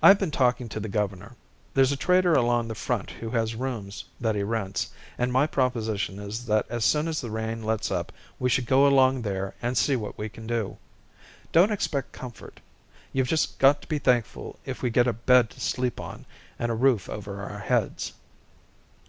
[0.00, 1.34] "I've been talking to the governor.
[1.74, 6.20] There's a trader along the front who has rooms that he rents, and my proposition
[6.20, 9.76] is that as soon as the rain lets up we should go along there and
[9.76, 10.76] see what we can do.
[11.50, 12.60] Don't expect comfort.
[13.12, 16.26] You've just got to be thankful if we get a bed to sleep on
[16.56, 18.12] and a roof over our heads."